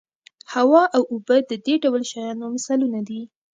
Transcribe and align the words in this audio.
هوا 0.53 0.83
او 0.95 1.01
اوبه 1.13 1.37
د 1.51 1.53
دې 1.65 1.75
ډول 1.83 2.01
شیانو 2.11 2.45
مثالونه 2.55 2.99
دي. 3.09 3.21